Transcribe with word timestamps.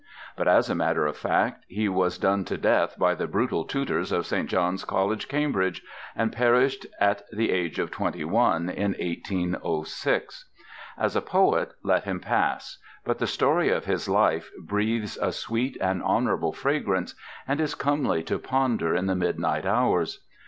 But 0.35 0.47
as 0.47 0.67
a 0.67 0.73
matter 0.73 1.05
of 1.05 1.15
fact, 1.15 1.63
he 1.67 1.87
was 1.87 2.17
done 2.17 2.43
to 2.45 2.57
death 2.57 2.97
by 2.97 3.13
the 3.13 3.27
brutal 3.27 3.65
tutors 3.65 4.11
of 4.11 4.25
St. 4.25 4.49
John's 4.49 4.83
College, 4.83 5.27
Cambridge, 5.27 5.83
and 6.15 6.33
perished 6.33 6.87
at 6.99 7.21
the 7.31 7.51
age 7.51 7.77
of 7.77 7.91
twenty 7.91 8.23
one, 8.23 8.67
in 8.67 8.93
1806. 8.99 10.49
As 10.97 11.15
a 11.15 11.21
poet, 11.21 11.73
let 11.83 12.05
him 12.05 12.19
pass; 12.19 12.79
but 13.05 13.19
the 13.19 13.27
story 13.27 13.69
of 13.69 13.85
his 13.85 14.09
life 14.09 14.49
breathes 14.59 15.19
a 15.21 15.31
sweet 15.31 15.77
and 15.79 16.01
honourable 16.01 16.51
fragrance, 16.51 17.13
and 17.47 17.61
is 17.61 17.75
comely 17.75 18.23
to 18.23 18.39
ponder 18.39 18.95
in 18.95 19.05
the 19.05 19.13
midnight 19.13 19.67
hours. 19.67 20.25